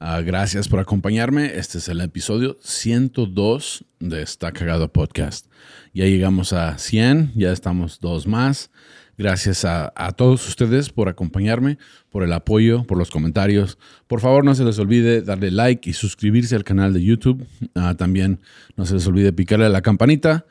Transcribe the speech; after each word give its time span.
Ah, 0.00 0.20
gracias 0.20 0.68
por 0.68 0.78
acompañarme. 0.78 1.58
Este 1.58 1.78
es 1.78 1.88
el 1.88 2.00
episodio 2.00 2.56
102 2.62 3.84
de 3.98 4.22
Está 4.22 4.52
Cagado 4.52 4.92
Podcast. 4.92 5.46
Ya 5.92 6.04
llegamos 6.04 6.52
a 6.52 6.78
100, 6.78 7.32
ya 7.34 7.50
estamos 7.50 7.98
dos 7.98 8.28
más. 8.28 8.70
Gracias 9.16 9.64
a, 9.64 9.90
todos 10.16 10.46
ustedes 10.46 10.90
por 10.90 11.08
acompañarme, 11.08 11.78
por 12.10 12.22
el 12.22 12.32
apoyo, 12.32 12.84
por 12.84 12.96
los 12.96 13.10
comentarios. 13.10 13.76
Por 14.06 14.20
favor, 14.20 14.44
no 14.44 14.54
se 14.54 14.64
les 14.64 14.78
olvide 14.78 15.20
darle 15.20 15.50
like 15.50 15.90
y 15.90 15.92
suscribirse 15.92 16.54
al 16.54 16.62
canal 16.62 16.92
de 16.92 17.02
YouTube. 17.02 17.44
Ah, 17.74 17.96
también 17.98 18.38
no 18.76 18.86
se 18.86 18.94
les 18.94 19.06
olvide 19.08 19.32
picarle 19.32 19.66
a 19.66 19.70
la 19.70 19.82
campanita 19.82 20.46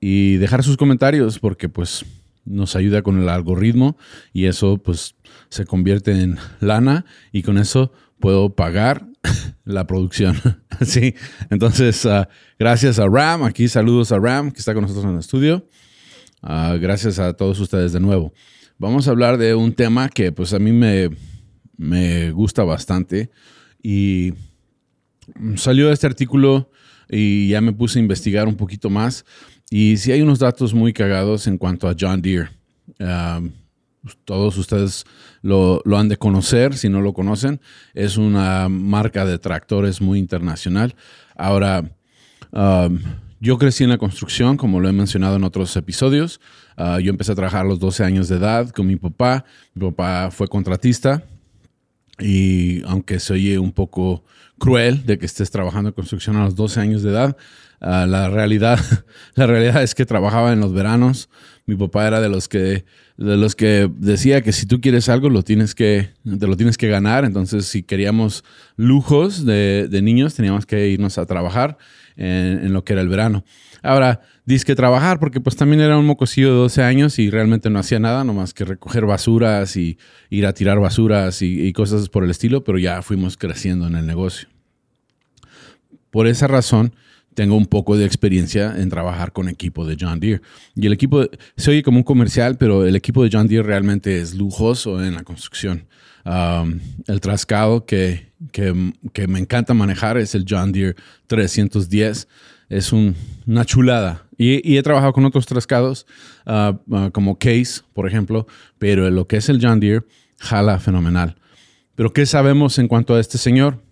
y 0.00 0.36
dejar 0.36 0.64
sus 0.64 0.78
comentarios 0.78 1.38
porque 1.38 1.68
pues 1.68 2.06
nos 2.46 2.76
ayuda 2.76 3.02
con 3.02 3.20
el 3.20 3.28
algoritmo 3.28 3.98
y 4.32 4.46
eso 4.46 4.78
pues 4.78 5.16
se 5.50 5.66
convierte 5.66 6.12
en 6.12 6.38
lana 6.60 7.04
y 7.32 7.42
con 7.42 7.58
eso 7.58 7.92
puedo 8.26 8.50
pagar 8.50 9.06
la 9.64 9.86
producción. 9.86 10.34
sí, 10.84 11.14
entonces 11.48 12.04
ah, 12.06 12.28
gracias 12.58 12.98
a 12.98 13.06
Ram, 13.06 13.44
aquí 13.44 13.68
saludos 13.68 14.10
a 14.10 14.18
Ram 14.18 14.50
que 14.50 14.58
está 14.58 14.74
con 14.74 14.82
nosotros 14.82 15.04
en 15.04 15.12
el 15.12 15.20
estudio. 15.20 15.68
Ah, 16.42 16.76
gracias 16.76 17.20
a 17.20 17.34
todos 17.34 17.60
ustedes 17.60 17.92
de 17.92 18.00
nuevo. 18.00 18.32
Vamos 18.78 19.06
a 19.06 19.12
hablar 19.12 19.38
de 19.38 19.54
un 19.54 19.72
tema 19.72 20.08
que 20.08 20.32
pues 20.32 20.52
a 20.54 20.58
mí 20.58 20.72
me, 20.72 21.10
me 21.76 22.32
gusta 22.32 22.64
bastante 22.64 23.30
y 23.80 24.32
salió 25.54 25.92
este 25.92 26.08
artículo 26.08 26.72
y 27.08 27.50
ya 27.50 27.60
me 27.60 27.72
puse 27.72 28.00
a 28.00 28.02
investigar 28.02 28.48
un 28.48 28.56
poquito 28.56 28.90
más 28.90 29.24
y 29.70 29.98
sí 29.98 30.10
hay 30.10 30.20
unos 30.20 30.40
datos 30.40 30.74
muy 30.74 30.92
cagados 30.92 31.46
en 31.46 31.58
cuanto 31.58 31.88
a 31.88 31.94
John 31.96 32.20
Deere. 32.22 32.48
Ah, 32.98 33.40
todos 34.24 34.56
ustedes 34.56 35.04
lo, 35.42 35.82
han 35.96 36.08
de 36.08 36.16
conocer, 36.16 36.76
si 36.76 36.88
no 36.88 37.00
lo 37.00 37.12
conocen. 37.12 37.60
Es 37.94 38.16
una 38.16 38.68
marca 38.68 39.24
de 39.24 39.38
tractores 39.38 40.00
muy 40.00 40.18
internacional. 40.18 40.94
Ahora, 41.36 41.90
um, 42.52 42.98
yo 43.40 43.58
crecí 43.58 43.84
en 43.84 43.90
la 43.90 43.98
construcción, 43.98 44.56
como 44.56 44.80
lo 44.80 44.88
he 44.88 44.92
mencionado 44.92 45.36
en 45.36 45.44
otros 45.44 45.76
episodios. 45.76 46.40
Uh, 46.76 46.98
yo 46.98 47.10
empecé 47.10 47.32
a 47.32 47.34
trabajar 47.34 47.66
a 47.66 47.68
los 47.68 47.78
12 47.78 48.04
años 48.04 48.28
de 48.28 48.36
edad 48.36 48.70
con 48.70 48.86
mi 48.86 48.96
papá. 48.96 49.44
Mi 49.74 49.90
papá 49.90 50.30
fue 50.30 50.48
contratista 50.48 51.22
y 52.18 52.82
aunque 52.84 53.20
se 53.20 53.34
oye 53.34 53.58
un 53.58 53.72
poco 53.72 54.24
cruel 54.58 55.04
de 55.04 55.18
que 55.18 55.26
estés 55.26 55.50
trabajando 55.50 55.90
en 55.90 55.94
construcción 55.94 56.36
a 56.36 56.44
los 56.44 56.56
12 56.56 56.80
años 56.80 57.02
de 57.02 57.10
edad, 57.10 57.36
uh, 57.80 58.06
la, 58.06 58.28
realidad, 58.28 58.78
la 59.34 59.46
realidad 59.46 59.82
es 59.82 59.94
que 59.94 60.06
trabajaba 60.06 60.52
en 60.52 60.60
los 60.60 60.72
veranos. 60.72 61.28
Mi 61.66 61.74
papá 61.74 62.06
era 62.06 62.20
de 62.20 62.28
los 62.28 62.48
que 62.48 62.84
de 63.16 63.36
los 63.36 63.56
que 63.56 63.90
decía 63.96 64.42
que 64.42 64.52
si 64.52 64.66
tú 64.66 64.80
quieres 64.80 65.08
algo 65.08 65.30
lo 65.30 65.42
tienes 65.42 65.74
que 65.74 66.10
te 66.38 66.46
lo 66.46 66.56
tienes 66.56 66.76
que 66.76 66.88
ganar. 66.88 67.24
Entonces 67.24 67.66
si 67.66 67.82
queríamos 67.82 68.44
lujos 68.76 69.44
de, 69.44 69.88
niños 70.02 70.34
teníamos 70.34 70.66
que 70.66 70.88
irnos 70.88 71.18
a 71.18 71.26
trabajar 71.26 71.78
en, 72.16 72.72
lo 72.72 72.84
que 72.84 72.92
era 72.92 73.02
el 73.02 73.08
verano. 73.08 73.44
Ahora 73.82 74.20
dice 74.44 74.64
que 74.64 74.74
trabajar 74.74 75.18
porque 75.18 75.40
pues 75.40 75.56
también 75.56 75.80
era 75.80 75.96
un 75.96 76.06
mocosillo 76.06 76.50
de 76.50 76.56
12 76.56 76.82
años 76.82 77.18
y 77.18 77.30
realmente 77.30 77.70
no 77.70 77.78
hacía 77.78 77.98
nada 77.98 78.22
nomás 78.22 78.52
que 78.52 78.64
recoger 78.64 79.06
basuras 79.06 79.76
y 79.76 79.98
ir 80.28 80.46
a 80.46 80.52
tirar 80.52 80.78
basuras 80.78 81.40
y 81.40 81.72
cosas 81.72 82.08
por 82.08 82.22
el 82.22 82.30
estilo 82.30 82.64
pero 82.64 82.78
ya 82.78 83.00
fuimos 83.02 83.36
creciendo 83.36 83.86
en 83.86 83.96
el 83.96 84.06
negocio. 84.06 84.48
Por 86.10 86.26
esa 86.26 86.46
razón 86.46 86.94
tengo 87.36 87.54
un 87.54 87.66
poco 87.66 87.98
de 87.98 88.06
experiencia 88.06 88.74
en 88.78 88.88
trabajar 88.88 89.30
con 89.32 89.48
equipo 89.48 89.86
de 89.86 89.96
John 90.00 90.18
Deere. 90.18 90.40
Y 90.74 90.86
el 90.86 90.94
equipo, 90.94 91.28
se 91.56 91.70
oye 91.70 91.82
como 91.82 91.98
un 91.98 92.02
comercial, 92.02 92.56
pero 92.56 92.86
el 92.86 92.96
equipo 92.96 93.22
de 93.22 93.28
John 93.30 93.46
Deere 93.46 93.62
realmente 93.62 94.20
es 94.20 94.34
lujoso 94.34 95.04
en 95.04 95.14
la 95.14 95.22
construcción. 95.22 95.86
Um, 96.24 96.80
el 97.06 97.20
trascado 97.20 97.84
que, 97.84 98.32
que, 98.52 99.28
me 99.28 99.38
encanta 99.38 99.74
manejar 99.74 100.16
es 100.16 100.34
el 100.34 100.46
John 100.48 100.72
Deere 100.72 100.96
310. 101.26 102.26
Es 102.70 102.92
una 102.92 103.64
chulada. 103.66 104.24
Y, 104.38 104.76
he 104.78 104.82
trabajado 104.82 105.12
con 105.12 105.26
otros 105.26 105.44
trascados, 105.44 106.06
uh, 106.46 106.72
uh, 106.88 107.10
como 107.12 107.38
Case, 107.38 107.82
por 107.92 108.08
ejemplo, 108.08 108.46
pero 108.78 109.10
lo 109.10 109.26
que 109.26 109.36
es 109.36 109.50
el 109.50 109.60
John 109.62 109.78
Deere, 109.78 110.06
jala 110.38 110.80
fenomenal. 110.80 111.36
Pero 111.94 112.14
¿qué 112.14 112.24
sabemos 112.24 112.78
en 112.78 112.88
cuanto 112.88 113.14
a 113.14 113.20
este 113.20 113.36
señor? 113.36 113.82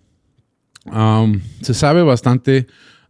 Um, 0.85 1.41
se 1.61 1.75
sabe 1.75 2.01
bastante 2.01 2.65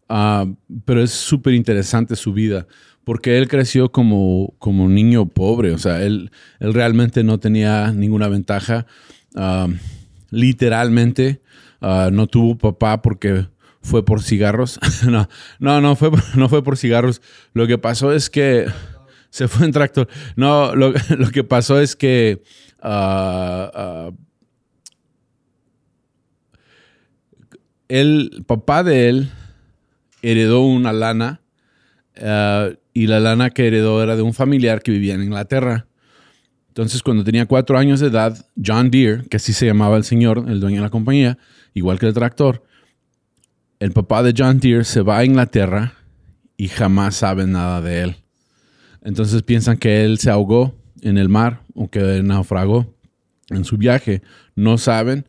Ah, 0.08 0.46
pero 0.86 1.02
es 1.02 1.12
súper 1.12 1.54
interesante 1.54 2.16
su 2.16 2.34
vida, 2.34 2.68
porque 3.04 3.38
él 3.38 3.48
creció 3.48 3.92
como, 3.92 4.54
como 4.60 4.88
niño 4.88 5.28
pobre, 5.28 5.72
o 5.72 5.78
sea, 5.78 6.04
él, 6.04 6.32
él 6.60 6.74
realmente 6.74 7.24
no 7.24 7.40
tenía 7.40 7.92
ninguna 7.92 8.28
ventaja. 8.28 8.86
Ah, 9.36 9.68
literalmente, 10.30 11.42
ah, 11.82 12.10
no 12.12 12.28
tuvo 12.28 12.58
papá 12.58 13.02
porque 13.02 13.48
fue 13.82 14.06
por 14.06 14.22
cigarros. 14.22 14.80
no, 15.08 15.28
no, 15.60 15.82
no 15.82 15.96
fue, 15.96 16.12
no 16.36 16.50
fue 16.50 16.64
por 16.64 16.78
cigarros. 16.78 17.22
Lo 17.54 17.66
que 17.68 17.78
pasó 17.78 18.14
es 18.14 18.30
que 18.30 18.68
se 19.30 19.48
fue 19.48 19.66
en 19.66 19.72
tractor. 19.72 20.08
No, 20.36 20.76
lo, 20.76 20.94
lo 21.18 21.32
que 21.32 21.44
pasó 21.44 21.80
es 21.80 21.96
que 21.96 22.44
el 27.88 28.44
papá 28.48 28.84
de 28.84 29.10
él 29.10 29.32
heredó 30.26 30.62
una 30.62 30.92
lana 30.92 31.42
eh, 32.16 32.78
y 32.94 33.08
la 33.08 33.20
lana 33.20 33.52
que 33.52 33.68
heredó 33.68 34.02
era 34.02 34.16
de 34.16 34.24
un 34.24 34.34
familiar 34.34 34.82
que 34.82 34.92
vivía 34.92 35.14
en 35.14 35.24
Inglaterra. 35.24 35.88
Entonces, 36.70 37.04
cuando 37.04 37.24
tenía 37.24 37.46
cuatro 37.46 37.78
años 37.78 38.00
de 38.00 38.08
edad, 38.08 38.46
John 38.64 38.90
Deere, 38.90 39.26
que 39.30 39.38
así 39.38 39.54
se 39.54 39.66
llamaba 39.66 39.98
el 39.98 40.04
señor, 40.04 40.46
el 40.48 40.60
dueño 40.60 40.78
de 40.78 40.82
la 40.82 40.90
compañía, 40.90 41.38
igual 41.74 42.00
que 42.00 42.08
el 42.08 42.14
tractor, 42.14 42.64
el 43.80 43.92
papá 43.92 44.24
de 44.24 44.34
John 44.36 44.60
Deere 44.60 44.84
se 44.84 45.02
va 45.02 45.20
a 45.20 45.26
Inglaterra 45.26 45.94
y 46.58 46.68
jamás 46.70 47.16
saben 47.16 47.52
nada 47.52 47.82
de 47.82 48.02
él. 48.02 48.16
Entonces 49.04 49.44
piensan 49.44 49.78
que 49.78 50.04
él 50.04 50.18
se 50.18 50.32
ahogó 50.32 50.76
en 51.02 51.18
el 51.18 51.30
mar 51.30 51.62
o 51.76 51.90
que 51.90 52.24
naufragó 52.24 52.96
en 53.50 53.64
su 53.64 53.78
viaje. 53.78 54.24
No 54.56 54.78
saben, 54.78 55.28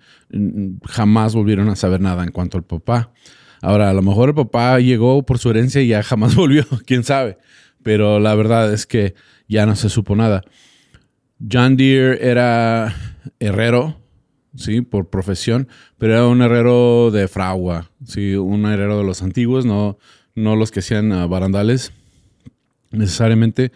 jamás 0.84 1.34
volvieron 1.34 1.68
a 1.68 1.76
saber 1.76 2.00
nada 2.00 2.24
en 2.24 2.30
cuanto 2.30 2.56
al 2.56 2.64
papá. 2.64 3.12
Ahora, 3.62 3.90
a 3.90 3.92
lo 3.94 4.02
mejor 4.02 4.30
el 4.30 4.34
papá 4.34 4.78
llegó 4.80 5.24
por 5.24 5.38
su 5.38 5.50
herencia 5.50 5.80
y 5.82 5.88
ya 5.88 6.02
jamás 6.02 6.34
volvió, 6.36 6.64
quién 6.86 7.04
sabe. 7.04 7.38
Pero 7.82 8.18
la 8.18 8.34
verdad 8.34 8.72
es 8.72 8.86
que 8.86 9.14
ya 9.48 9.66
no 9.66 9.76
se 9.76 9.88
supo 9.88 10.16
nada. 10.16 10.42
John 11.50 11.76
Deere 11.76 12.18
era 12.28 12.94
herrero, 13.38 14.00
sí, 14.56 14.80
por 14.80 15.10
profesión, 15.10 15.68
pero 15.98 16.14
era 16.14 16.26
un 16.26 16.40
herrero 16.40 17.10
de 17.10 17.28
fragua, 17.28 17.90
sí, 18.04 18.34
un 18.34 18.64
herrero 18.66 18.98
de 18.98 19.04
los 19.04 19.22
antiguos, 19.22 19.66
no, 19.66 19.98
no 20.34 20.56
los 20.56 20.70
que 20.70 20.80
hacían 20.80 21.12
ah, 21.12 21.26
barandales 21.26 21.92
necesariamente. 22.90 23.72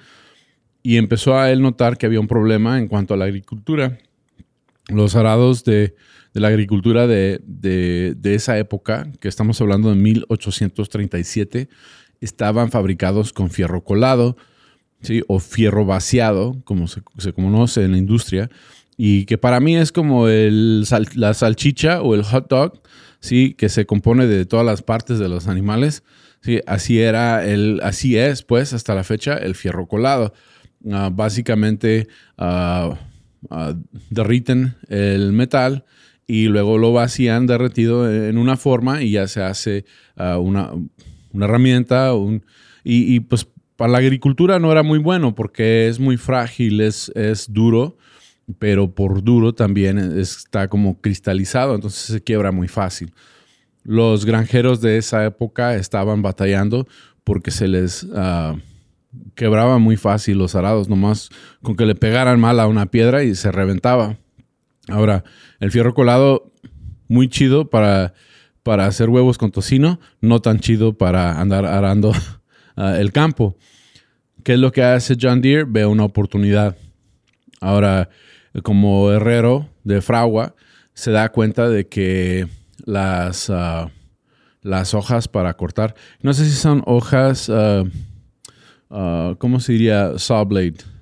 Y 0.83 0.97
empezó 0.97 1.39
a 1.39 1.51
él 1.51 1.61
notar 1.61 1.99
que 1.99 2.07
había 2.07 2.21
un 2.21 2.29
problema 2.29 2.79
en 2.79 2.89
cuanto 2.89 3.13
a 3.13 3.17
la 3.17 3.27
agricultura. 3.27 3.99
Los 4.89 5.15
arados 5.15 5.65
de 5.65 5.95
de 6.35 6.41
la 6.41 6.49
agricultura 6.49 7.07
de, 7.07 8.17
esa 8.23 8.59
época, 8.59 9.11
que 9.21 9.29
estamos 9.29 9.61
hablando 9.61 9.91
de 9.91 9.97
1837, 9.97 11.69
estaban 12.21 12.71
fabricados 12.71 13.33
con 13.33 13.51
fierro 13.51 13.83
colado, 13.83 14.37
¿sí? 15.03 15.23
o 15.29 15.41
fierro 15.41 15.85
vaciado, 15.85 16.61
como 16.65 16.87
se, 16.87 17.03
conoce 17.33 17.85
en 17.85 17.93
la 17.93 17.99
industria, 17.99 18.51
y 18.97 19.25
que 19.25 19.39
para 19.39 19.61
mí 19.61 19.77
es 19.77 19.93
como 19.93 20.29
el, 20.29 20.85
la 21.15 21.35
salchicha 21.35 22.03
o 22.03 22.15
el 22.15 22.23
hot 22.23 22.49
dog, 22.49 22.83
¿sí? 23.21 23.55
que 23.55 23.69
se 23.69 23.87
compone 23.87 24.27
de 24.27 24.45
todas 24.45 24.67
las 24.67 24.83
partes 24.83 25.19
de 25.19 25.29
los 25.29 25.49
animales. 25.49 26.03
¿sí? 26.43 26.61
Así, 26.67 27.01
era 27.01 27.47
el, 27.47 27.81
así 27.83 28.17
es, 28.19 28.43
pues, 28.43 28.73
hasta 28.73 28.95
la 28.95 29.05
fecha, 29.05 29.37
el 29.37 29.55
fierro 29.55 29.87
colado. 29.87 30.35
Ah, 30.91 31.11
básicamente 31.13 32.09
uh, 32.39 32.95
derriten 34.09 34.77
el 34.89 35.33
metal 35.33 35.85
y 36.31 36.47
luego 36.47 36.79
lo 36.79 36.93
vacían 36.93 37.49
derretido 37.49 38.09
en 38.09 38.39
una 38.39 38.57
forma 38.57 39.03
y 39.03 39.11
ya 39.11 39.27
se 39.27 39.43
hace 39.43 39.85
ah, 40.15 40.39
una, 40.39 40.71
herramienta. 41.35 42.13
y, 42.85 43.19
pues 43.21 43.49
para 43.75 43.91
la 43.91 43.99
agricultura 43.99 44.61
no 44.61 44.71
era 44.71 44.85
muy 44.85 45.01
bueno 45.01 45.35
porque 45.35 45.89
es 45.89 45.99
muy 45.99 46.17
frágil, 46.17 46.83
es, 46.83 47.11
es 47.17 47.53
duro, 47.53 47.97
pero 48.61 48.95
por 48.95 49.25
duro 49.25 49.55
también 49.55 49.99
está 49.99 50.69
como 50.69 51.01
cristalizado, 51.01 51.75
entonces 51.75 52.01
se 52.01 52.23
quiebra 52.23 52.53
muy 52.53 52.69
fácil. 52.69 53.13
Los 53.83 54.25
granjeros 54.25 54.81
de 54.81 54.99
esa 54.99 55.25
época 55.25 55.75
estaban 55.75 56.23
batallando 56.23 56.87
porque 57.25 57.51
se 57.51 57.67
les 57.67 58.05
uh, 58.05 58.57
quebraba 59.35 59.79
muy 59.79 59.97
fácil 59.97 60.39
los 60.39 60.55
arados, 60.55 60.89
nomás 60.89 61.31
con 61.61 61.75
que 61.75 61.87
le 61.87 61.97
pegaran 61.97 62.39
mal 62.39 62.61
a 62.61 62.69
una 62.69 62.87
piedra 62.87 63.25
y 63.25 63.35
se 63.35 63.51
reventaba. 63.51 64.17
Ahora, 64.91 65.25
el 65.61 65.71
fierro 65.71 65.95
colado, 65.95 66.53
muy 67.09 67.29
chido 67.29 67.71
para, 67.71 68.15
para 68.63 68.87
hacer 68.87 69.09
huevos 69.09 69.39
con 69.39 69.51
tocino, 69.51 70.01
no 70.21 70.41
tan 70.41 70.61
chido 70.61 70.97
para 70.97 71.41
andar 71.41 71.67
arando 71.67 72.11
uh, 72.77 72.83
el 72.99 73.13
campo. 73.13 73.57
¿Qué 74.45 74.55
es 74.55 74.59
lo 74.59 74.73
que 74.73 74.83
hace 74.83 75.17
John 75.21 75.41
Deere? 75.41 75.65
Ve 75.67 75.87
una 75.87 76.05
oportunidad. 76.05 76.77
Ahora, 77.61 78.09
como 78.63 79.11
herrero 79.11 79.69
de 79.85 80.01
fragua, 80.01 80.55
se 80.95 81.11
da 81.11 81.31
cuenta 81.31 81.69
de 81.69 81.89
que 81.89 82.49
las, 82.85 83.49
uh, 83.49 83.91
las 84.63 84.95
hojas 84.95 85.29
para 85.29 85.55
cortar, 85.55 85.95
no 86.23 86.33
sé 86.33 86.45
si 86.45 86.53
son 86.53 86.83
hojas, 86.87 87.49
uh, 87.49 87.87
¿cómo 89.39 89.61
se 89.61 89.73
diría? 89.73 90.19
Saw 90.19 90.45
blade. 90.45 91.00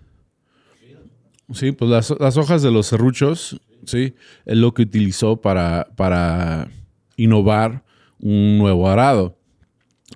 Sí, 1.52 1.72
pues 1.72 1.90
las, 1.90 2.14
las, 2.20 2.36
hojas 2.36 2.62
de 2.62 2.70
los 2.70 2.86
serruchos, 2.86 3.60
sí, 3.86 4.14
es 4.44 4.56
lo 4.56 4.74
que 4.74 4.82
utilizó 4.82 5.40
para, 5.40 5.88
para 5.96 6.68
innovar 7.16 7.84
un 8.20 8.58
nuevo 8.58 8.88
arado. 8.88 9.38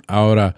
Ahora, 0.07 0.57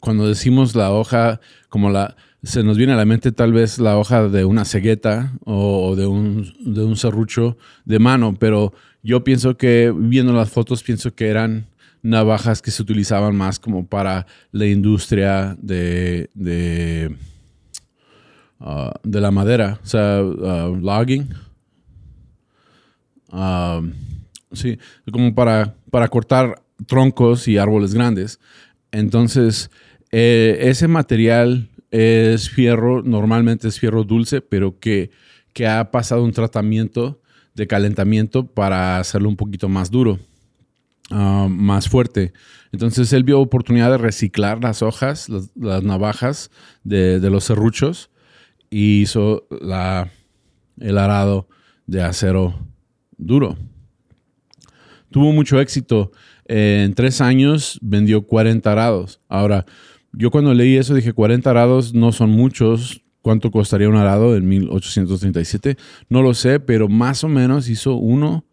cuando 0.00 0.26
decimos 0.26 0.74
la 0.74 0.92
hoja, 0.92 1.40
como 1.68 1.90
la, 1.90 2.16
se 2.42 2.64
nos 2.64 2.76
viene 2.76 2.92
a 2.92 2.96
la 2.96 3.04
mente 3.04 3.30
tal 3.30 3.52
vez 3.52 3.78
la 3.78 3.96
hoja 3.96 4.28
de 4.28 4.44
una 4.44 4.64
cegueta 4.64 5.32
o 5.44 5.94
de 5.94 6.06
un, 6.06 6.52
de 6.60 6.84
un 6.84 6.96
serrucho 6.96 7.56
de 7.84 7.98
mano, 7.98 8.34
pero 8.38 8.72
yo 9.02 9.22
pienso 9.22 9.56
que 9.56 9.92
viendo 9.96 10.32
las 10.32 10.50
fotos 10.50 10.82
pienso 10.82 11.14
que 11.14 11.28
eran 11.28 11.66
navajas 12.02 12.62
que 12.62 12.72
se 12.72 12.82
utilizaban 12.82 13.36
más 13.36 13.60
como 13.60 13.86
para 13.86 14.26
la 14.50 14.66
industria 14.66 15.56
de, 15.60 16.30
de, 16.34 17.16
uh, 18.62 18.90
de 19.02 19.20
la 19.20 19.30
madera, 19.30 19.78
o 19.82 19.86
sea, 19.86 20.22
uh, 20.22 20.74
logging. 20.74 21.28
Um, 23.30 23.92
sí, 24.52 24.78
como 25.10 25.34
para, 25.34 25.74
para 25.90 26.08
cortar 26.08 26.62
troncos 26.86 27.48
y 27.48 27.58
árboles 27.58 27.94
grandes. 27.94 28.40
Entonces, 28.90 29.70
eh, 30.10 30.58
ese 30.62 30.88
material 30.88 31.68
es 31.90 32.50
fierro, 32.50 33.02
normalmente 33.02 33.68
es 33.68 33.78
fierro 33.78 34.04
dulce, 34.04 34.40
pero 34.40 34.78
que, 34.78 35.10
que 35.52 35.66
ha 35.66 35.90
pasado 35.90 36.24
un 36.24 36.32
tratamiento 36.32 37.20
de 37.54 37.66
calentamiento 37.66 38.46
para 38.46 38.98
hacerlo 38.98 39.28
un 39.28 39.36
poquito 39.36 39.68
más 39.68 39.90
duro, 39.90 40.18
ah, 41.10 41.48
más 41.50 41.88
fuerte. 41.88 42.32
Entonces 42.72 43.12
él 43.12 43.24
vio 43.24 43.40
oportunidad 43.40 43.90
de 43.90 43.98
reciclar 43.98 44.62
las 44.62 44.82
hojas, 44.82 45.28
las, 45.28 45.82
navajas 45.82 46.50
de, 46.84 47.18
los 47.30 47.44
serruchos 47.44 48.10
y 48.72 49.02
hizo 49.02 49.46
la, 49.60 50.10
el 50.80 50.96
arado 50.96 51.46
de 51.86 52.02
acero 52.02 52.54
duro. 53.18 53.58
Tuvo 55.10 55.30
mucho 55.32 55.60
éxito. 55.60 56.10
en 56.46 56.94
tres 56.94 57.20
años 57.20 57.78
vendió 57.82 58.26
40 58.26 58.72
arados. 58.72 59.20
Ahora, 59.28 59.66
yo 60.12 60.30
cuando 60.30 60.54
leí 60.54 60.76
eso 60.76 60.94
dije 60.94 61.12
40 61.12 61.50
arados 61.50 61.92
no 61.92 62.12
son 62.12 62.30
muchos. 62.30 63.02
¿Cuánto 63.20 63.50
costaría 63.50 63.90
un 63.90 63.96
arado 63.96 64.36
en 64.36 64.48
1837? 64.48 65.76
No 66.08 66.22
lo 66.22 66.32
sé, 66.32 66.58
pero 66.58 66.88
más 66.88 67.22
o 67.24 67.28
menos 67.28 67.68
hizo 67.68 67.94
uno 67.94 68.44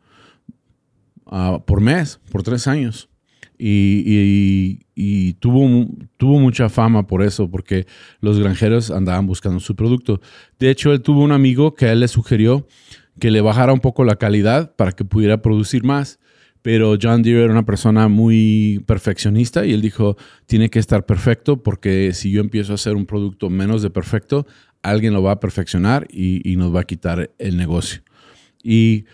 uh, 1.25 1.61
por 1.65 1.79
mes, 1.79 2.19
por 2.29 2.43
tres 2.43 2.67
años. 2.67 3.08
Y, 3.61 4.03
y, 4.05 4.85
y, 4.95 5.33
tuvo, 5.33 5.85
tuvo 6.15 6.39
mucha 6.39 6.69
fama 6.69 7.05
por 7.05 7.21
eso, 7.21 7.51
porque 7.51 7.85
los 8.21 8.39
granjeros 8.39 8.89
andaban 8.89 9.27
buscando 9.27 9.59
su 9.59 9.75
producto. 9.75 10.21
De 10.59 10.69
hecho, 10.69 10.93
él 10.93 11.01
tuvo 11.01 11.21
un 11.23 11.33
amigo 11.33 11.75
que 11.75 11.91
él 11.91 11.99
le 11.99 12.07
sugirió 12.07 12.67
que 13.19 13.31
le 13.31 13.41
bajara 13.41 13.73
un 13.73 13.81
poco 13.81 14.05
la 14.05 14.15
calidad 14.15 14.75
para 14.77 14.93
que 14.93 15.03
pudiera 15.03 15.41
producir 15.41 15.83
más 15.83 16.19
pero 16.61 16.97
John 17.01 17.21
Deere 17.21 17.43
era 17.43 17.53
una 17.53 17.65
persona 17.65 18.07
muy 18.07 18.83
perfeccionista 18.85 19.65
y 19.65 19.73
él 19.73 19.81
dijo, 19.81 20.17
tiene 20.45 20.69
que 20.69 20.79
estar 20.79 21.05
perfecto 21.05 21.63
porque 21.63 22.11
si 22.13 22.31
yo 22.31 22.41
empiezo 22.41 22.73
a 22.73 22.75
hacer 22.75 22.95
un 22.95 23.05
producto 23.05 23.49
menos 23.49 23.81
de 23.81 23.89
perfecto, 23.89 24.45
alguien 24.81 25.13
lo 25.13 25.23
va 25.23 25.33
a 25.33 25.39
perfeccionar 25.39 26.07
y, 26.09 26.55
nos 26.57 26.75
va 26.75 26.81
a 26.81 26.83
quitar 26.83 27.31
el 27.37 27.57
negocio. 27.57 28.01
Y 28.61 29.05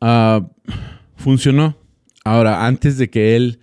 ah, 0.00 0.46
funcionó. 1.16 1.78
Ahora, 2.24 2.66
antes 2.66 2.98
de 2.98 3.08
que 3.08 3.36
él 3.36 3.60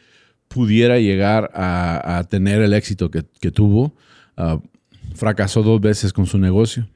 pudiera 0.48 1.00
llegar 1.00 1.51
a, 1.54 2.25
tener 2.30 2.62
el 2.62 2.74
éxito 2.74 3.12
que, 3.12 3.51
tuvo, 3.51 3.95
ah, 4.38 4.59
fracasó 5.13 5.63
dos 5.63 5.80
veces 5.81 6.13
con 6.13 6.25
su 6.25 6.38
negocio. 6.38 6.88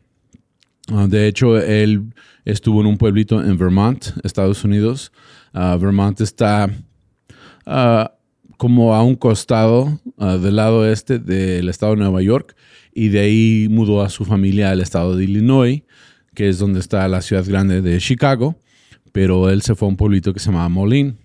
Ah, 0.91 1.07
de 1.07 1.27
hecho, 1.27 1.57
él 1.57 2.13
estuvo 2.45 2.81
en 2.81 2.87
un 2.87 2.97
pueblito 2.97 3.43
en 3.43 3.57
Vermont, 3.57 4.05
Estados 4.23 4.63
Unidos. 4.63 5.11
Ah, 5.53 5.77
Vermont 5.79 6.19
está 6.21 6.69
como 8.57 8.95
a 8.95 9.03
un 9.03 9.15
costado 9.15 9.99
del 10.17 10.55
lado 10.55 10.87
este 10.87 11.19
del 11.19 11.69
estado 11.69 11.93
de 11.93 11.99
Nueva 11.99 12.21
York 12.21 12.55
y 12.93 13.09
de 13.09 13.19
ahí 13.19 13.67
mudó 13.69 14.01
a 14.01 14.09
su 14.09 14.25
familia 14.25 14.71
al 14.71 14.81
estado 14.81 15.15
de 15.15 15.23
Illinois, 15.23 15.83
que 16.33 16.49
es 16.49 16.59
donde 16.59 16.79
está 16.79 17.07
la 17.07 17.21
ciudad 17.21 17.45
grande 17.47 17.81
de 17.81 17.97
Chicago, 17.99 18.59
pero 19.11 19.49
él 19.49 19.61
se 19.61 19.75
fue 19.75 19.87
a 19.87 19.89
un 19.89 19.97
pueblito 19.97 20.33
que 20.33 20.39
se 20.39 20.51
llama 20.51 20.67
Moline. 20.69 21.15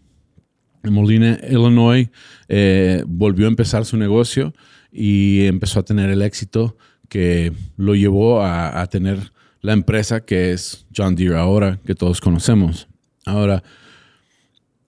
En 0.86 0.94
Moline, 0.94 1.38
Illinois, 1.48 2.08
eh, 2.48 3.02
volvió 3.06 3.46
a 3.46 3.48
empezar 3.48 3.84
su 3.84 3.96
negocio 3.96 4.54
y 4.92 5.46
empezó 5.46 5.80
a 5.80 5.84
tener 5.84 6.10
el 6.10 6.22
éxito 6.22 6.76
que 7.08 7.52
lo 7.76 7.94
llevó 7.94 8.42
a 8.42 8.84
tener 8.88 9.32
la 9.60 9.72
empresa 9.72 10.20
que 10.20 10.52
es 10.52 10.86
John 10.96 11.16
Deere 11.16 11.36
ahora, 11.36 11.80
que 11.84 11.94
todos 11.94 12.20
conocemos. 12.20 12.86
Ahora, 13.24 13.64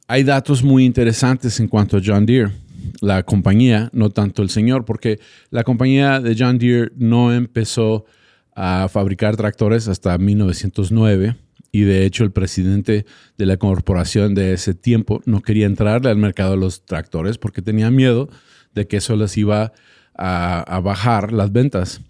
hay 0.07 0.23
datos 0.23 0.63
muy 0.63 0.85
interesantes 0.85 1.59
en 1.59 1.67
cuanto 1.67 1.97
a 1.97 2.01
John 2.05 2.25
Deere, 2.25 2.53
la 3.01 3.25
compañía, 3.25 3.91
no 3.93 4.11
tanto 4.11 4.43
el 4.43 4.51
señor, 4.51 4.85
porque 4.85 5.19
la 5.51 5.65
compañía 5.65 6.21
de 6.21 6.37
John 6.39 6.59
Deere 6.59 6.93
no 6.97 7.33
empezó 7.33 8.07
a 8.55 8.89
fabricar 8.89 9.37
tractores 9.37 9.89
hasta 9.89 10.17
1909 10.17 11.37
y 11.71 11.83
de 11.83 12.07
hecho 12.07 12.25
el 12.25 12.33
presidente 12.33 13.05
de 13.37 13.47
la 13.47 13.57
corporación 13.57 14.35
de 14.35 14.53
ese 14.55 14.75
tiempo 14.75 15.21
no 15.27 15.43
quería 15.43 15.67
entrarle 15.67 16.11
al 16.11 16.17
mercado 16.17 16.53
de 16.53 16.59
los 16.59 16.85
tractores 16.85 17.39
porque 17.39 17.63
tenía 17.63 17.91
miedo 17.91 18.29
de 18.75 18.87
que 18.87 18.99
eso 18.99 19.17
les 19.17 19.37
iba 19.37 19.73
a, 20.15 20.81
bajar 20.83 21.33
las 21.33 21.53
ventas. 21.53 22.01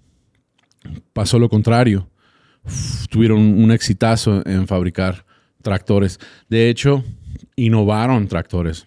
Pasó 1.13 1.39
lo 1.39 1.49
contrario 1.49 2.09
tuvieron 3.11 3.39
un 3.39 3.71
exitazo 3.71 4.47
en 4.47 4.67
fabricar 4.67 5.25
tractores. 5.63 6.19
De 6.49 6.69
hecho, 6.69 7.05
innovaron 7.57 8.29
tractores. 8.29 8.87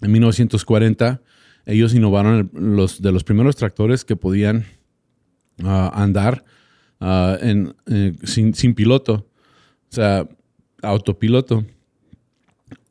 En 0.00 0.12
1940, 0.12 1.20
ellos 1.66 1.94
innovaron 1.94 2.50
los, 2.54 3.02
de 3.02 3.12
los 3.12 3.24
primeros 3.24 3.56
tractores 3.56 4.04
que 4.04 4.16
podían 4.16 4.64
ah, 5.64 5.90
andar 5.94 6.44
ah, 7.00 7.36
eh, 7.40 8.14
sin, 8.24 8.54
sin, 8.54 8.74
piloto, 8.74 9.27
o 9.90 9.94
sea, 9.94 10.28
autopiloto. 10.82 11.64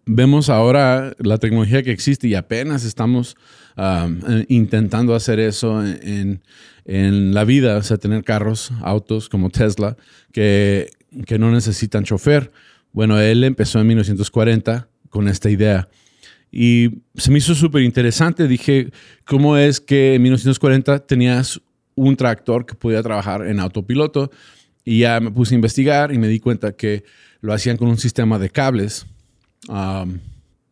Vemos 0.06 0.50
ahora 0.50 1.14
la 1.20 1.38
tecnología 1.38 1.84
que 1.84 1.92
existe 1.92 2.28
y 2.28 2.36
apenas 2.36 2.86
estamos 2.86 3.36
eh, 3.76 4.46
intentando 4.48 5.14
hacer 5.14 5.40
eso 5.40 5.86
en, 5.86 6.42
en, 6.86 7.34
la 7.34 7.44
vida, 7.44 7.78
o 7.78 7.84
sea, 7.84 7.98
tener 7.98 8.24
carros, 8.24 8.72
autos 8.82 9.28
como 9.28 9.50
Tesla, 9.50 9.98
que, 10.32 10.90
que 11.26 11.38
no 11.38 11.52
necesitan 11.52 12.06
chofer. 12.06 12.52
Bueno, 12.94 13.20
él 13.20 13.44
empezó 13.44 13.80
en 13.82 13.88
1940 13.88 14.88
con 15.10 15.28
esta 15.28 15.50
idea. 15.50 15.90
Y 16.52 17.02
se 17.16 17.30
me 17.30 17.40
hizo 17.40 17.54
súper 17.54 17.82
interesante. 17.82 18.48
Dije, 18.48 18.92
¿cómo 19.26 19.58
es 19.58 19.82
que 19.82 20.16
en 20.16 20.22
1940 20.22 21.00
tenías 21.00 21.62
un 21.96 22.16
tractor 22.16 22.66
que 22.66 22.76
podía 22.76 23.04
trabajar 23.04 23.46
en 23.46 23.60
autopiloto? 23.60 24.32
Y 24.88 25.00
ya 25.00 25.20
me 25.20 25.32
puse 25.32 25.54
a 25.54 25.58
investigar 25.58 26.14
y 26.14 26.18
me 26.18 26.30
di 26.30 26.40
cuenta 26.40 26.72
que 26.72 27.04
lo 27.42 27.52
hacían 27.52 27.76
con 27.76 27.90
un 27.90 27.98
sistema 27.98 28.40
de 28.40 28.50
cables. 28.50 29.06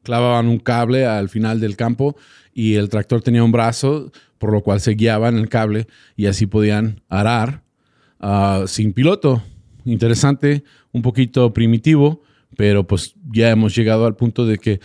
clavaban 0.03 0.47
un 0.47 0.57
cable 0.57 1.05
al 1.05 1.27
final 1.27 1.59
del 1.59 1.75
campo 1.75 2.15
y 2.53 2.75
el 2.75 2.87
tractor 2.87 3.21
tenía 3.21 3.43
un 3.43 3.51
brazo, 3.51 4.13
por 4.37 4.53
lo 4.53 4.61
cual 4.61 4.79
se 4.79 4.93
guiaba 4.93 5.27
en 5.27 5.37
el 5.37 5.49
cable 5.49 5.87
y 6.15 6.27
así 6.27 6.45
podían 6.45 7.01
arar 7.09 7.63
ah, 8.21 8.63
sin 8.67 8.93
piloto. 8.93 9.43
Interesante, 9.83 10.63
un 10.93 11.01
poquito 11.01 11.51
primitivo, 11.51 12.23
pero 12.55 12.87
pues 12.87 13.15
ya 13.33 13.49
hemos 13.49 13.75
llegado 13.75 14.05
al 14.05 14.15
punto 14.15 14.45
de 14.45 14.59
que 14.59 14.79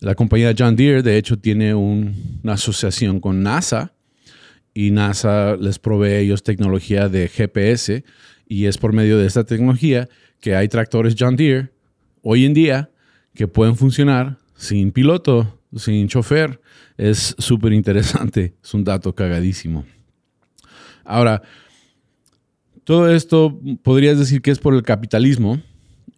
la 0.00 0.14
compañía 0.14 0.54
John 0.56 0.76
Deere, 0.76 1.02
de 1.02 1.16
hecho, 1.16 1.38
tiene 1.38 1.74
una 1.74 2.12
asociación 2.52 3.18
con 3.18 3.42
NASA 3.42 3.93
y 4.74 4.90
NASA 4.90 5.56
les 5.56 5.78
provee 5.78 6.16
ellos 6.16 6.42
tecnología 6.42 7.08
de 7.08 7.28
GPS 7.28 8.04
y 8.46 8.66
es 8.66 8.76
por 8.76 8.92
medio 8.92 9.16
de 9.16 9.26
esta 9.26 9.44
tecnología 9.44 10.08
que 10.40 10.54
hay 10.54 10.68
tractores 10.68 11.14
John 11.18 11.36
Deere 11.36 11.70
hoy 12.22 12.44
en 12.44 12.52
día 12.52 12.90
que 13.34 13.48
pueden 13.48 13.76
funcionar 13.76 14.38
sin 14.56 14.92
piloto 14.92 15.60
sin 15.76 16.08
chofer. 16.08 16.60
Es 16.96 17.34
súper 17.38 17.72
interesante, 17.72 18.54
es 18.62 18.74
un 18.74 18.84
dato 18.84 19.14
cagadísimo. 19.14 19.84
Ahora, 21.04 21.42
todo 22.84 23.10
esto 23.10 23.60
podrías 23.82 24.18
decir 24.18 24.42
que 24.42 24.50
es 24.50 24.58
por 24.58 24.74
el 24.74 24.82
capitalismo 24.82 25.60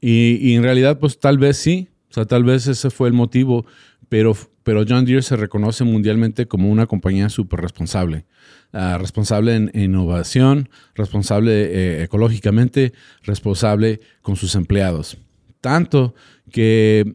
y, 0.00 0.54
en 0.54 0.62
realidad 0.62 0.98
pues 0.98 1.18
tal 1.18 1.38
vez 1.38 1.56
sí, 1.56 1.88
o 2.10 2.14
sea, 2.14 2.25
tal 2.25 2.44
vez 2.44 2.66
ese 2.66 2.90
fue 2.90 3.08
el 3.08 3.14
motivo, 3.14 3.66
pero, 4.08 4.36
pero 4.66 4.85
John 4.87 5.04
Deere 5.04 5.23
se 5.23 5.37
reconoce 5.37 5.85
mundialmente 5.85 6.49
como 6.49 6.68
una 6.68 6.88
compañía 6.88 7.28
súper 7.28 7.61
responsable. 7.61 8.25
Ah, 8.73 8.99
responsable 8.99 9.54
en, 9.54 9.70
innovación, 9.73 10.70
responsable 10.96 11.52
eh, 11.52 12.02
ecológicamente, 12.02 12.92
responsable 13.23 14.00
con 14.23 14.35
sus 14.35 14.56
empleados. 14.56 15.18
Tanto 15.61 16.16
que 16.50 17.14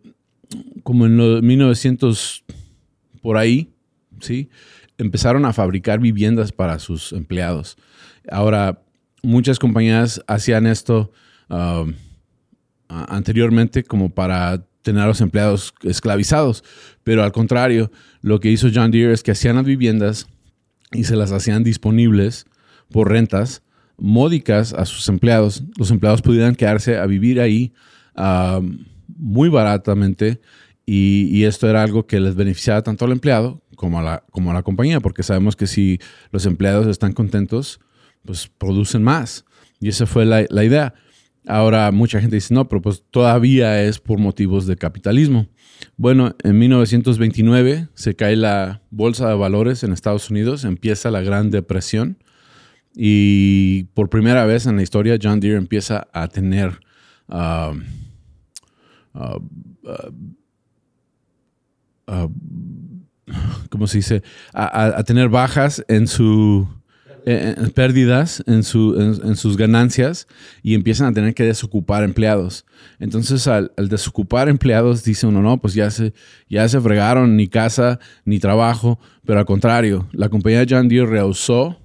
como 0.84 1.08
en 1.08 1.18
los 1.18 1.44
1900 1.44 2.46
por 3.22 3.36
ahí, 3.36 3.74
¿sí? 4.22 4.50
empezaron 4.98 5.44
a 5.44 5.52
fabricar 5.52 6.00
viviendas 6.00 6.54
para 6.54 6.80
sus 6.80 7.12
empleados. 7.12 7.76
Ahora, 8.32 8.82
muchas 9.24 9.60
compañías 9.60 10.24
hacían 10.26 10.68
esto 10.68 11.12
um, 11.50 11.96
anteriormente 12.88 13.84
como 13.84 14.10
para 14.10 14.64
tener 14.82 15.04
a 15.04 15.08
los 15.08 15.22
empleados 15.22 15.74
esclavizados, 15.84 16.64
pero 17.04 17.24
al 17.24 17.32
contrario, 17.32 17.92
lo 18.22 18.40
que 18.40 18.52
hizo 18.52 18.70
John 18.74 18.92
Deere 18.92 19.14
es 19.14 19.24
que 19.24 19.32
hacían 19.32 19.56
las 19.56 19.66
viviendas 19.66 20.28
y 20.92 21.06
se 21.06 21.16
las 21.16 21.32
hacían 21.32 21.64
disponibles 21.64 22.46
por 22.92 23.10
rentas 23.10 23.64
módicas 23.98 24.74
a 24.74 24.86
sus 24.86 25.08
empleados. 25.10 25.64
Los 25.78 25.92
empleados 25.92 26.22
pudieran 26.22 26.56
quedarse 26.56 26.98
a 26.98 27.06
vivir 27.06 27.40
ahí 27.40 27.74
muy 29.08 29.50
baratamente 29.50 30.42
y, 30.86 31.44
esto 31.46 31.70
era 31.70 31.84
algo 31.84 32.06
que 32.06 32.20
les 32.20 32.36
beneficiaba 32.36 32.82
tanto 32.82 33.06
al 33.06 33.12
empleado 33.12 33.62
como 33.76 34.00
a, 34.00 34.04
la, 34.04 34.24
como 34.32 34.52
a 34.52 34.54
la 34.54 34.64
compañía, 34.64 35.00
porque 35.00 35.24
sabemos 35.24 35.56
que 35.56 35.68
si 35.68 36.00
los 36.32 36.46
empleados 36.46 36.88
están 36.88 37.14
contentos, 37.14 37.80
pues 38.26 38.50
producen 38.58 39.02
más. 39.02 39.46
Y 39.80 39.90
esa 39.90 40.06
fue 40.06 40.26
la, 40.26 40.46
la 40.50 40.64
idea. 40.64 40.94
Ahora 41.48 41.92
mucha 41.92 42.22
gente 42.22 42.36
dice, 42.36 42.54
no, 42.54 42.68
pero 42.68 42.82
pues 42.82 43.04
todavía 43.10 43.84
es 43.84 44.00
por 44.00 44.20
motivos 44.20 44.68
de 44.68 44.76
capitalismo. 44.76 45.48
Bueno, 45.98 46.36
en 46.44 46.60
1929 46.60 47.88
se 47.96 48.16
cae 48.16 48.36
la 48.36 48.84
bolsa 48.92 49.28
de 49.28 49.36
valores 49.36 49.84
en 49.84 49.92
Estados 49.92 50.30
Unidos, 50.30 50.64
empieza 50.64 51.10
la 51.10 51.22
Gran 51.22 51.50
Depresión 51.50 52.18
y 52.96 53.86
por 53.96 54.10
primera 54.10 54.46
vez 54.46 54.68
en 54.68 54.76
la 54.76 54.84
historia 54.84 55.18
John 55.22 55.40
Deere 55.40 55.58
empieza 55.58 56.08
a 56.14 56.28
tener, 56.28 56.80
uh, 57.28 57.74
uh, 59.16 59.42
uh, 62.08 62.32
¿cómo 63.70 63.88
se 63.88 63.98
dice? 63.98 64.22
a 64.54 65.04
tener 65.04 65.30
bajas 65.30 65.84
en 65.88 66.08
su 66.08 66.68
eh, 67.26 67.56
eh, 67.58 67.70
pérdidas 67.70 68.44
en, 68.48 68.64
su, 68.64 68.96
en, 69.00 69.36
sus 69.36 69.58
ganancias 69.58 70.28
y 70.64 70.74
empiezan 70.74 71.08
a 71.08 71.14
tener 71.14 71.34
que 71.34 71.44
desocupar 71.44 72.04
empleados. 72.04 72.66
Entonces, 73.00 73.48
al, 73.48 73.72
desocupar 73.78 74.50
empleados, 74.50 75.04
dice 75.04 75.28
uno, 75.28 75.42
no, 75.42 75.60
pues 75.60 75.74
ya 75.74 75.92
se, 75.92 76.14
ya 76.50 76.68
se 76.68 76.80
fregaron 76.82 77.36
ni 77.36 77.48
casa 77.48 78.00
ni 78.26 78.40
trabajo, 78.40 79.00
pero 79.26 79.40
al 79.40 79.46
contrario, 79.46 80.08
la 80.12 80.30
compañía 80.30 80.66
John 80.68 80.88
Deere 80.88 81.06
rehusó 81.06 81.78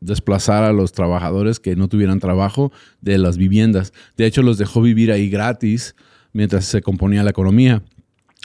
desplazar 0.00 0.64
a 0.64 0.72
los 0.72 0.92
trabajadores 0.92 1.60
que 1.60 1.76
no 1.76 1.88
tuvieran 1.88 2.20
trabajo 2.20 2.72
de 3.00 3.18
las 3.18 3.36
viviendas. 3.36 3.92
De 4.16 4.26
hecho, 4.26 4.42
los 4.42 4.58
dejó 4.58 4.82
vivir 4.82 5.10
ahí 5.10 5.30
gratis 5.30 5.94
mientras 6.32 6.66
se 6.66 6.82
componía 6.82 7.22
la 7.22 7.30
economía. 7.30 7.82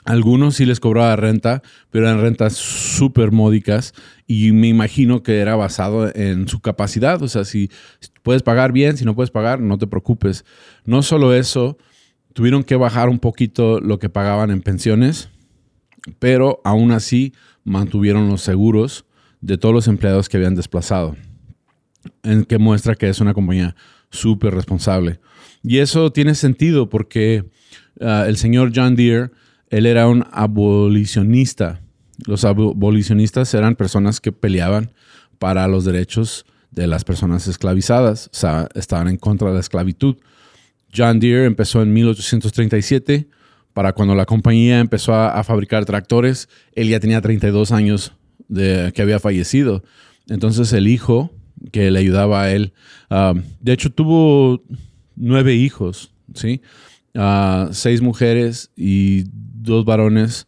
Algunos 0.06 0.56
sí 0.56 0.64
les 0.64 0.80
cobraba 0.80 1.14
renta, 1.16 1.62
pero 1.90 2.06
eran 2.06 2.22
rentas 2.22 2.54
súper 2.54 3.32
módicas 3.32 3.92
y 4.26 4.52
me 4.52 4.68
imagino 4.68 5.22
que 5.22 5.40
era 5.40 5.56
basado 5.56 6.10
en 6.14 6.48
su 6.48 6.60
capacidad. 6.60 7.22
O 7.22 7.28
sea, 7.28 7.44
si 7.44 7.70
puedes 8.22 8.42
pagar 8.42 8.72
bien, 8.72 8.96
si 8.96 9.04
no 9.04 9.14
puedes 9.14 9.30
pagar, 9.30 9.60
no 9.60 9.76
te 9.76 9.86
preocupes. 9.86 10.46
No 10.86 11.02
solo 11.02 11.34
eso, 11.34 11.76
tuvieron 12.32 12.64
que 12.64 12.76
bajar 12.76 13.10
un 13.10 13.18
poquito 13.18 13.78
lo 13.80 13.98
que 13.98 14.08
pagaban 14.08 14.50
en 14.50 14.62
pensiones, 14.62 15.28
pero 16.18 16.62
aún 16.64 16.92
así 16.92 17.34
mantuvieron 17.64 18.28
los 18.28 18.40
seguros 18.40 19.04
de 19.42 19.58
todos 19.58 19.74
los 19.74 19.86
empleados 19.86 20.28
que 20.28 20.38
habían 20.38 20.54
desplazado, 20.54 21.16
en 22.22 22.44
que 22.44 22.58
muestra 22.58 22.94
que 22.94 23.08
es 23.08 23.20
una 23.20 23.34
compañía 23.34 23.76
súper 24.10 24.54
responsable. 24.54 25.20
Y 25.62 25.78
eso 25.78 26.10
tiene 26.10 26.34
sentido 26.34 26.88
porque 26.88 27.44
ah, 28.00 28.24
el 28.26 28.38
señor 28.38 28.72
John 28.74 28.96
Deere 28.96 29.30
él 29.70 29.86
era 29.86 30.08
un 30.08 30.26
abolicionista. 30.32 31.80
Los 32.26 32.44
abolicionistas 32.44 33.54
eran 33.54 33.76
personas 33.76 34.20
que 34.20 34.32
peleaban 34.32 34.92
para 35.38 35.66
los 35.68 35.84
derechos 35.84 36.44
de 36.70 36.86
las 36.86 37.04
personas 37.04 37.48
esclavizadas, 37.48 38.26
o 38.26 38.36
sea, 38.36 38.68
estaban 38.74 39.08
en 39.08 39.16
contra 39.16 39.48
de 39.48 39.54
la 39.54 39.60
esclavitud. 39.60 40.16
John 40.94 41.18
Deere 41.18 41.46
empezó 41.46 41.82
en 41.82 41.92
1837, 41.92 43.28
para 43.72 43.92
cuando 43.92 44.14
la 44.14 44.26
compañía 44.26 44.80
empezó 44.80 45.14
a, 45.14 45.42
fabricar 45.44 45.84
tractores, 45.84 46.48
él 46.72 46.88
ya 46.88 47.00
tenía 47.00 47.20
32 47.20 47.72
años 47.72 48.12
de 48.48 48.92
que 48.94 49.02
había 49.02 49.20
fallecido. 49.20 49.84
Entonces 50.28 50.72
el 50.72 50.88
hijo 50.88 51.32
que 51.72 51.90
le 51.90 52.00
ayudaba 52.00 52.42
a 52.42 52.52
él, 52.52 52.72
ah, 53.08 53.34
de 53.60 53.72
hecho 53.72 53.90
tuvo 53.90 54.62
nueve 55.16 55.54
hijos, 55.54 56.12
¿sí? 56.34 56.60
Ah, 57.14 57.68
seis 57.72 58.02
mujeres 58.02 58.70
y 58.76 59.24
dos 59.62 59.84
varones. 59.84 60.46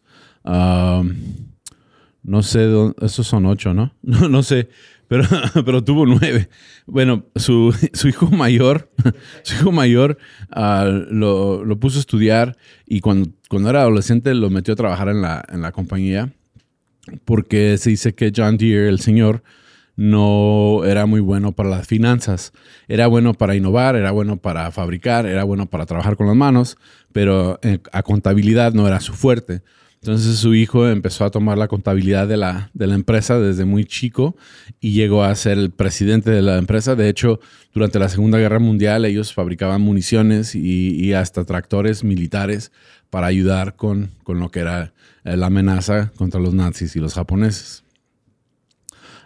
no 2.23 2.43
sé, 2.43 2.69
esos 3.01 3.27
son 3.27 3.45
ocho, 3.45 3.73
¿no? 3.73 3.93
No, 4.03 4.43
sé, 4.43 4.69
pero, 5.07 5.23
pero 5.65 5.83
tuvo 5.83 6.05
nueve. 6.05 6.49
Bueno, 6.85 7.25
su, 7.35 7.73
hijo 8.07 8.29
mayor, 8.29 8.91
su 9.43 9.55
hijo 9.55 9.71
mayor 9.71 10.17
ah, 10.51 10.85
lo, 11.09 11.79
puso 11.79 11.97
a 11.97 12.01
estudiar 12.01 12.57
y 12.85 12.99
cuando, 12.99 13.29
cuando 13.49 13.69
era 13.69 13.81
adolescente 13.81 14.33
lo 14.33 14.49
metió 14.49 14.73
a 14.73 14.77
trabajar 14.77 15.09
en 15.09 15.21
la, 15.21 15.43
en 15.49 15.61
la 15.61 15.71
compañía 15.71 16.31
porque 17.25 17.77
se 17.77 17.89
dice 17.89 18.13
que 18.13 18.31
John 18.35 18.57
Deere, 18.57 18.89
el 18.89 18.99
señor, 18.99 19.43
no 19.95 20.83
era 20.85 21.05
muy 21.05 21.19
bueno 21.19 21.51
para 21.51 21.69
las 21.69 21.87
finanzas. 21.87 22.53
Era 22.87 23.07
bueno 23.07 23.33
para 23.33 23.55
innovar, 23.55 23.95
era 23.95 24.11
bueno 24.11 24.37
para 24.37 24.71
fabricar, 24.71 25.25
era 25.25 25.43
bueno 25.43 25.67
para 25.67 25.85
trabajar 25.85 26.17
con 26.17 26.27
las 26.27 26.35
manos, 26.35 26.77
pero 27.11 27.59
eh, 27.61 27.79
a 27.91 28.03
contabilidad 28.03 28.73
no 28.73 28.87
era 28.87 28.99
su 28.99 29.13
fuerte. 29.13 29.61
Entonces 30.03 30.35
su 30.35 30.53
hijo 30.53 30.89
empezó 30.89 31.23
a 31.23 31.31
tomar 31.31 31.57
la 31.57 31.69
contabilidad 31.69 32.27
de 32.27 32.35
la, 32.35 32.69
de 32.73 32.87
la, 32.87 32.95
empresa 32.95 33.39
desde 33.39 33.63
muy 33.63 33.85
chico 33.85 34.35
y 34.81 34.91
llegó 34.91 35.23
a 35.23 35.33
ser 35.33 35.57
el 35.57 35.71
presidente 35.71 36.29
de 36.29 36.41
la 36.41 36.57
empresa. 36.57 36.95
De 36.95 37.07
hecho, 37.07 37.39
durante 37.73 37.99
la 37.99 38.09
Segunda 38.09 38.37
Guerra 38.37 38.59
Mundial 38.59 39.05
ellos 39.05 39.33
fabricaban 39.33 39.79
municiones 39.79 40.55
y, 40.55 41.13
hasta 41.13 41.45
tractores 41.45 42.03
militares 42.03 42.73
para 43.09 43.27
ayudar 43.27 43.77
con, 43.77 44.11
con 44.23 44.41
lo 44.41 44.51
que 44.51 44.59
era 44.59 44.91
eh, 45.23 45.37
la 45.37 45.45
amenaza 45.45 46.11
contra 46.17 46.41
los 46.41 46.53
nazis 46.53 46.97
y 46.97 46.99
los 46.99 47.13
japoneses. 47.13 47.85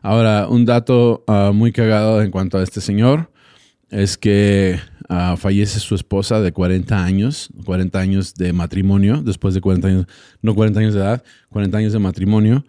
Ahora, 0.07 0.47
un 0.47 0.63
dato 0.63 1.25
ah, 1.27 1.51
muy 1.53 1.73
cagado 1.73 2.21
en 2.21 2.31
cuanto 2.31 2.57
a 2.57 2.63
este 2.63 2.79
señor 2.79 3.29
es 3.89 4.17
que 4.17 4.79
ah, 5.09 5.35
fallece 5.37 5.81
su 5.81 5.95
esposa 5.95 6.39
de 6.39 6.53
40 6.53 7.03
años, 7.03 7.49
40 7.65 7.99
años 7.99 8.33
de 8.35 8.53
matrimonio, 8.53 9.21
después 9.21 9.53
de 9.53 9.59
40 9.59 9.85
años, 9.85 10.05
no 10.41 10.55
40 10.55 10.79
años 10.79 10.93
de 10.93 11.01
edad, 11.01 11.25
40 11.49 11.77
años 11.77 11.91
de 11.91 11.99
matrimonio. 11.99 12.63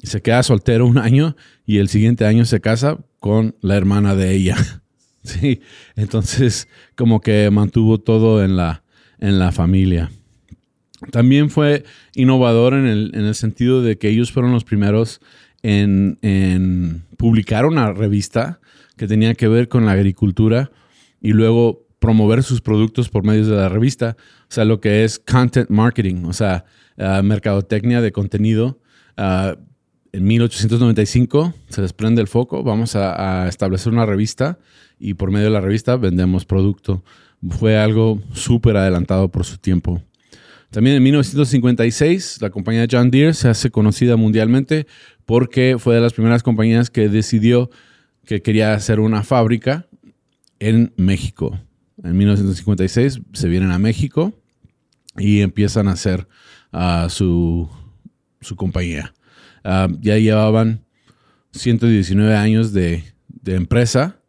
Se 0.00 0.22
queda 0.22 0.44
soltero 0.44 0.86
un 0.86 0.98
año 0.98 1.34
y 1.64 1.78
el 1.78 1.88
siguiente 1.88 2.24
año 2.24 2.44
se 2.44 2.60
casa 2.60 2.98
con 3.18 3.56
la 3.62 3.76
hermana 3.76 4.14
de 4.14 4.36
ella. 4.36 4.56
sí, 5.24 5.62
entonces 5.96 6.68
como 6.94 7.20
que 7.20 7.50
mantuvo 7.50 7.98
todo 7.98 8.44
en 8.44 8.54
la, 8.54 8.84
en 9.18 9.40
la 9.40 9.50
familia. 9.50 10.12
También 11.10 11.50
fue 11.50 11.82
innovador 12.14 12.74
en 12.74 12.86
el, 12.86 13.10
en 13.12 13.24
el 13.24 13.34
sentido 13.34 13.82
de 13.82 13.98
que 13.98 14.08
ellos 14.08 14.30
fueron 14.30 14.52
los 14.52 14.62
primeros 14.62 15.20
en, 15.66 17.04
publicar 17.16 17.66
una 17.66 17.92
revista 17.92 18.60
que 18.96 19.06
tenía 19.06 19.34
que 19.34 19.48
ver 19.48 19.68
con 19.68 19.86
la 19.86 19.92
agricultura 19.92 20.70
y 21.20 21.32
luego 21.32 21.86
promover 21.98 22.42
sus 22.42 22.60
productos 22.60 23.08
por 23.08 23.24
medio 23.24 23.46
de 23.46 23.56
la 23.56 23.68
revista, 23.68 24.16
o 24.42 24.52
sea, 24.52 24.64
lo 24.64 24.80
que 24.80 25.04
es 25.04 25.18
content 25.18 25.68
marketing, 25.70 26.24
o 26.24 26.32
sea, 26.32 26.64
uh, 26.98 27.22
mercadotecnia 27.22 28.00
de 28.00 28.12
contenido. 28.12 28.78
Uh, 29.18 29.58
en 30.12 30.24
1895 30.24 31.54
se 31.68 31.82
desprende 31.82 32.20
el 32.20 32.28
foco, 32.28 32.62
vamos 32.62 32.96
a, 32.96 33.44
a, 33.44 33.48
establecer 33.48 33.92
una 33.92 34.06
revista 34.06 34.58
y 34.98 35.14
por 35.14 35.30
medio 35.30 35.46
de 35.46 35.52
la 35.52 35.60
revista 35.60 35.96
vendemos 35.96 36.44
producto. 36.44 37.02
Fue 37.48 37.76
algo 37.76 38.22
súper 38.32 38.76
adelantado 38.76 39.30
por 39.30 39.44
su 39.44 39.58
tiempo. 39.58 40.02
También 40.76 40.96
en 40.96 41.04
1956 41.04 42.42
la 42.42 42.50
compañía 42.50 42.86
John 42.90 43.10
Deere 43.10 43.32
se 43.32 43.48
hace 43.48 43.70
conocida 43.70 44.16
mundialmente 44.16 44.86
porque 45.24 45.76
fue 45.78 45.94
de 45.94 46.02
las 46.02 46.12
primeras 46.12 46.42
compañías 46.42 46.90
que 46.90 47.08
decidió 47.08 47.70
que 48.26 48.42
quería 48.42 48.74
hacer 48.74 49.00
una 49.00 49.22
fábrica 49.22 49.86
en 50.58 50.92
México. 50.98 51.58
En 52.04 52.18
1956 52.18 53.22
se 53.32 53.48
vienen 53.48 53.70
a 53.70 53.78
México 53.78 54.38
y 55.16 55.40
empiezan 55.40 55.88
a 55.88 55.92
hacer 55.92 56.28
ah, 56.72 57.06
su, 57.08 57.70
su 58.42 58.54
compañía. 58.54 59.14
Ah, 59.64 59.88
ya 60.02 60.18
llevaban 60.18 60.84
119 61.52 62.36
años 62.36 62.74
de, 62.74 63.02
empresa 63.46 64.20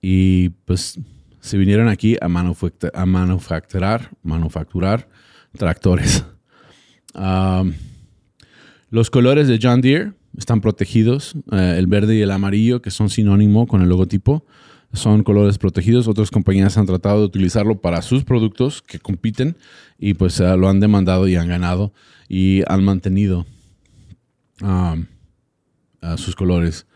y 0.00 0.48
pues 0.64 0.98
se 1.38 1.58
vinieron 1.58 1.86
aquí 1.86 2.16
a, 2.20 2.24
a 2.24 3.06
manufacturar, 3.06 4.10
manufacturar 4.24 5.06
tractores. 5.56 6.24
Los 8.90 9.10
colores 9.10 9.48
de 9.48 9.58
John 9.62 9.80
Deere 9.80 10.12
están 10.36 10.60
protegidos, 10.60 11.34
eh, 11.50 11.76
el 11.78 11.86
verde 11.86 12.16
y 12.16 12.20
el 12.20 12.30
amarillo, 12.30 12.82
que 12.82 12.90
son 12.90 13.08
sinónimo 13.08 13.66
con 13.66 13.82
el 13.82 13.88
logotipo, 13.88 14.44
son 14.92 15.22
colores 15.22 15.58
protegidos. 15.58 16.08
Otras 16.08 16.30
compañías 16.30 16.76
han 16.76 16.86
tratado 16.86 17.20
de 17.20 17.24
utilizarlo 17.24 17.80
para 17.80 18.02
sus 18.02 18.24
productos 18.24 18.82
que 18.82 18.98
compiten 18.98 19.56
y 19.98 20.14
pues 20.14 20.40
eh, 20.40 20.56
lo 20.56 20.68
han 20.68 20.80
demandado 20.80 21.26
y 21.28 21.36
han 21.36 21.48
ganado 21.48 21.92
y 22.28 22.62
han 22.66 22.84
mantenido 22.84 23.46
sus 26.16 26.36
colores. 26.36 26.86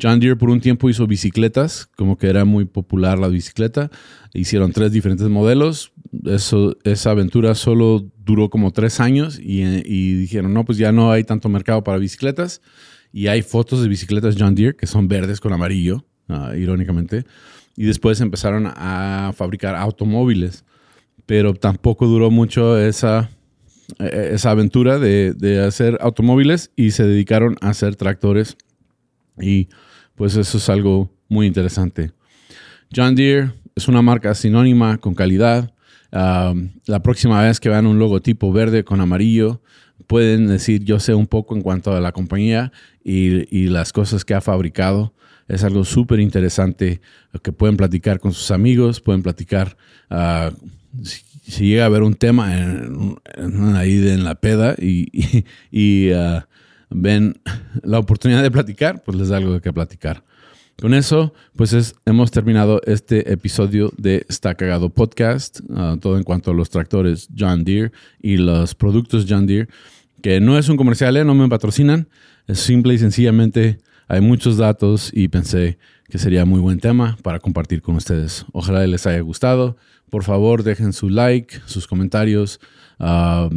John 0.00 0.20
Deere 0.20 0.36
por 0.36 0.50
un 0.50 0.60
tiempo 0.60 0.88
hizo 0.88 1.06
bicicletas, 1.06 1.86
como 1.96 2.16
que 2.16 2.28
era 2.28 2.44
muy 2.44 2.64
popular 2.64 3.18
la 3.18 3.28
bicicleta. 3.28 3.90
Hicieron 4.32 4.72
tres 4.72 4.92
diferentes 4.92 5.28
modelos. 5.28 5.92
Eso, 6.24 6.76
esa 6.84 7.10
aventura 7.10 7.54
solo 7.54 8.06
duró 8.24 8.50
como 8.50 8.72
tres 8.72 9.00
años 9.00 9.38
y, 9.42 10.14
dijeron, 10.14 10.54
no, 10.54 10.64
pues 10.64 10.78
ya 10.78 10.92
no 10.92 11.10
hay 11.10 11.24
tanto 11.24 11.48
mercado 11.48 11.84
para 11.84 11.98
bicicletas. 11.98 12.60
Y 13.12 13.26
hay 13.28 13.42
fotos 13.42 13.82
de 13.82 13.88
bicicletas 13.88 14.36
John 14.38 14.54
Deere 14.54 14.76
que 14.76 14.86
son 14.86 15.08
verdes 15.08 15.40
con 15.40 15.52
amarillo. 15.52 16.04
Ah, 16.28 16.52
irónicamente. 16.56 17.24
Y 17.76 17.84
después 17.84 18.20
empezaron 18.20 18.66
a 18.66 19.32
fabricar 19.34 19.74
automóviles, 19.76 20.64
pero 21.24 21.54
tampoco 21.54 22.06
duró 22.06 22.30
mucho 22.30 22.78
esa, 22.78 23.30
e-, 23.98 24.30
esa 24.32 24.50
aventura 24.50 24.98
de, 24.98 25.32
de, 25.32 25.64
hacer 25.64 25.96
automóviles 26.00 26.70
y 26.76 26.90
se 26.90 27.04
dedicaron 27.04 27.56
a 27.60 27.70
hacer 27.70 27.96
tractores. 27.96 28.56
Y 29.40 29.68
pues 30.16 30.36
eso 30.36 30.58
es 30.58 30.68
algo 30.68 31.10
muy 31.28 31.46
interesante. 31.46 32.12
John 32.94 33.14
Deere 33.14 33.52
es 33.74 33.88
una 33.88 34.02
marca 34.02 34.34
sinónima 34.34 34.98
con 34.98 35.14
calidad. 35.14 35.72
Ah, 36.12 36.54
la 36.86 37.02
próxima 37.02 37.42
vez 37.42 37.60
que 37.60 37.68
vean 37.68 37.86
un 37.86 37.98
logotipo 37.98 38.52
verde 38.52 38.84
con 38.84 39.00
amarillo, 39.00 39.60
pueden 40.06 40.46
decir 40.46 40.84
yo 40.84 41.00
sé 41.00 41.14
un 41.14 41.26
poco 41.26 41.54
en 41.54 41.62
cuanto 41.62 41.94
a 41.94 42.00
la 42.00 42.12
compañía 42.12 42.72
y, 43.04 43.66
las 43.68 43.92
cosas 43.92 44.24
que 44.24 44.34
ha 44.34 44.40
fabricado 44.40 45.12
es 45.48 45.64
algo 45.64 45.84
súper 45.84 46.20
interesante 46.20 47.00
que 47.42 47.52
pueden 47.52 47.76
platicar 47.76 48.20
con 48.20 48.32
sus 48.32 48.50
amigos, 48.50 49.00
pueden 49.00 49.22
platicar 49.22 49.76
uh, 50.10 50.54
si, 51.02 51.66
llega 51.66 51.84
a 51.84 51.86
haber 51.86 52.02
un 52.02 52.14
tema 52.14 52.58
en, 52.58 53.16
ahí 53.76 54.06
en 54.08 54.24
la 54.24 54.34
peda 54.34 54.74
y, 54.78 55.44
y, 55.70 56.12
uh, 56.12 56.40
ven 56.90 57.40
la 57.82 57.98
oportunidad 57.98 58.42
de 58.42 58.50
platicar, 58.50 59.02
pues 59.02 59.16
les 59.16 59.28
da 59.28 59.38
algo 59.38 59.60
que 59.60 59.72
platicar. 59.72 60.22
Con 60.80 60.94
eso, 60.94 61.34
pues 61.56 61.72
es, 61.72 61.96
hemos 62.06 62.30
terminado 62.30 62.80
este 62.84 63.32
episodio 63.32 63.90
de 63.96 64.24
Está 64.28 64.54
Cagado 64.54 64.90
Podcast, 64.90 65.58
uh, 65.70 65.96
todo 65.96 66.16
en 66.16 66.22
cuanto 66.22 66.52
a 66.52 66.54
los 66.54 66.70
tractores 66.70 67.28
John 67.36 67.64
Deere 67.64 67.90
y 68.22 68.36
los 68.36 68.76
productos 68.76 69.26
John 69.28 69.44
Deere, 69.44 69.68
que 70.22 70.38
no 70.38 70.56
es 70.56 70.68
un 70.68 70.76
comercial, 70.76 71.16
¿eh? 71.16 71.24
no 71.24 71.34
me 71.34 71.48
patrocinan, 71.48 72.08
es 72.46 72.60
simple 72.60 72.94
y 72.94 72.98
sencillamente 72.98 73.78
hay 74.06 74.20
muchos 74.20 74.56
datos 74.56 75.10
y 75.12 75.26
pensé 75.26 75.78
que 76.08 76.18
sería 76.18 76.44
muy 76.44 76.60
buen 76.60 76.78
tema 76.78 77.18
para 77.24 77.40
compartir 77.40 77.82
con 77.82 77.96
ustedes. 77.96 78.46
Ojalá 78.52 78.86
les 78.86 79.04
haya 79.04 79.20
gustado. 79.20 79.76
Por 80.10 80.22
favor, 80.22 80.62
dejen 80.62 80.92
su 80.92 81.10
like, 81.10 81.58
sus 81.66 81.88
comentarios, 81.88 82.60
uh, 83.00 83.52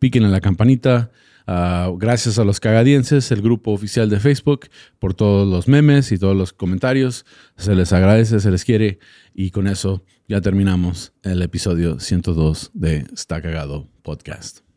piquen 0.00 0.24
en 0.24 0.32
la 0.32 0.40
campanita. 0.40 1.12
Ah, 1.52 1.90
gracias 1.96 2.38
a 2.38 2.44
los 2.44 2.60
cagadienses, 2.60 3.32
el 3.32 3.42
grupo 3.42 3.72
oficial 3.72 4.08
de 4.08 4.20
Facebook, 4.20 4.68
por 5.00 5.14
todos 5.14 5.48
los 5.48 5.66
memes 5.66 6.12
y 6.12 6.16
todos 6.16 6.36
los 6.36 6.52
comentarios. 6.52 7.26
Se 7.56 7.74
les 7.74 7.92
agradece, 7.92 8.38
se 8.38 8.52
les 8.52 8.64
quiere. 8.64 9.00
Y 9.34 9.50
con 9.50 9.66
eso 9.66 10.04
ya 10.28 10.40
terminamos 10.40 11.12
el 11.24 11.42
episodio 11.42 11.98
102 11.98 12.70
de 12.72 12.98
Está 13.12 13.42
Cagado 13.42 13.88
Podcast. 14.02 14.69